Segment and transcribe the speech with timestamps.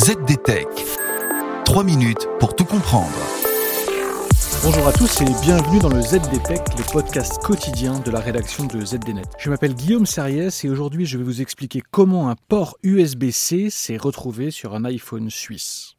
[0.00, 0.66] ZDTech.
[1.66, 3.12] 3 minutes pour tout comprendre.
[4.62, 8.82] Bonjour à tous et bienvenue dans le ZDTech, le podcast quotidien de la rédaction de
[8.82, 9.28] ZDNet.
[9.38, 13.98] Je m'appelle Guillaume Sariès et aujourd'hui je vais vous expliquer comment un port USB-C s'est
[13.98, 15.96] retrouvé sur un iPhone suisse.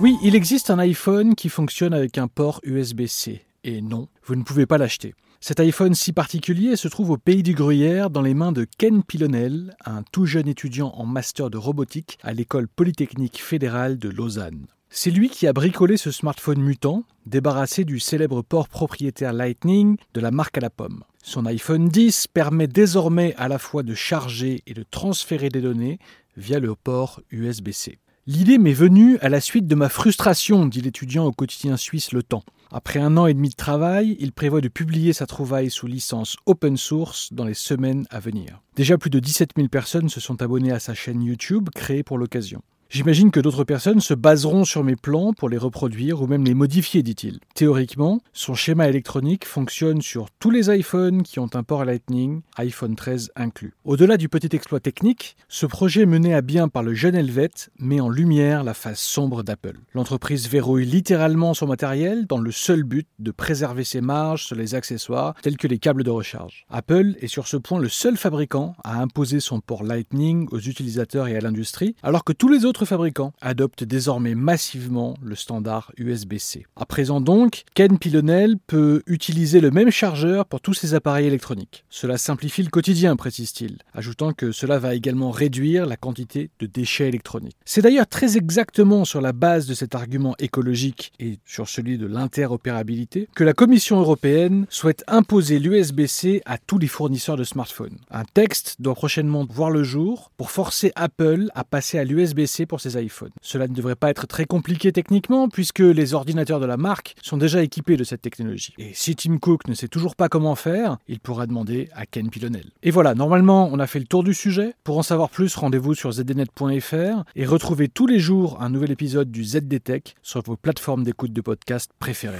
[0.00, 3.42] Oui, il existe un iPhone qui fonctionne avec un port USB-C.
[3.62, 5.14] Et non, vous ne pouvez pas l'acheter.
[5.40, 9.02] Cet iPhone si particulier se trouve au pays du Gruyère dans les mains de Ken
[9.02, 14.66] Pilonel, un tout jeune étudiant en master de robotique à l'école polytechnique fédérale de Lausanne.
[14.88, 20.20] C'est lui qui a bricolé ce smartphone mutant, débarrassé du célèbre port propriétaire Lightning de
[20.20, 21.04] la marque à la pomme.
[21.22, 25.98] Son iPhone 10 permet désormais à la fois de charger et de transférer des données
[26.36, 27.98] via le port USB-C.
[28.28, 32.22] L'idée m'est venue à la suite de ma frustration, dit l'étudiant au quotidien suisse Le
[32.22, 32.42] Temps.
[32.72, 36.36] Après un an et demi de travail, il prévoit de publier sa trouvaille sous licence
[36.46, 38.60] open source dans les semaines à venir.
[38.74, 42.18] Déjà plus de 17 000 personnes se sont abonnées à sa chaîne YouTube créée pour
[42.18, 42.62] l'occasion.
[42.88, 46.54] J'imagine que d'autres personnes se baseront sur mes plans pour les reproduire ou même les
[46.54, 47.40] modifier, dit-il.
[47.54, 52.94] Théoriquement, son schéma électronique fonctionne sur tous les iPhones qui ont un port Lightning, iPhone
[52.94, 53.74] 13 inclus.
[53.84, 57.98] Au-delà du petit exploit technique, ce projet mené à bien par le jeune Helvète met
[57.98, 59.80] en lumière la face sombre d'Apple.
[59.92, 64.76] L'entreprise verrouille littéralement son matériel dans le seul but de préserver ses marges sur les
[64.76, 66.64] accessoires tels que les câbles de recharge.
[66.70, 71.26] Apple est sur ce point le seul fabricant à imposer son port Lightning aux utilisateurs
[71.26, 76.66] et à l'industrie, alors que tous les autres fabricants adoptent désormais massivement le standard USB-C.
[76.76, 81.84] À présent donc, Ken Pilonel peut utiliser le même chargeur pour tous ses appareils électroniques.
[81.90, 87.08] Cela simplifie le quotidien, précise-t-il, ajoutant que cela va également réduire la quantité de déchets
[87.08, 87.56] électroniques.
[87.64, 92.06] C'est d'ailleurs très exactement sur la base de cet argument écologique et sur celui de
[92.06, 97.98] l'interopérabilité que la Commission européenne souhaite imposer l'USB-C à tous les fournisseurs de smartphones.
[98.10, 102.80] Un texte doit prochainement voir le jour pour forcer Apple à passer à l'USB-C pour
[102.80, 103.30] ses iPhones.
[103.40, 107.36] Cela ne devrait pas être très compliqué techniquement puisque les ordinateurs de la marque sont
[107.36, 108.74] déjà équipés de cette technologie.
[108.78, 112.30] Et si Tim Cook ne sait toujours pas comment faire, il pourra demander à Ken
[112.30, 112.70] Pilonel.
[112.82, 114.74] Et voilà, normalement on a fait le tour du sujet.
[114.84, 119.30] Pour en savoir plus, rendez-vous sur zdnet.fr et retrouvez tous les jours un nouvel épisode
[119.30, 122.38] du ZDTech sur vos plateformes d'écoute de podcast préférées.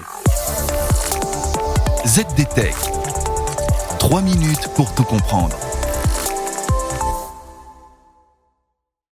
[2.07, 2.75] ZDTech.
[3.99, 5.57] 3 minutes pour tout comprendre.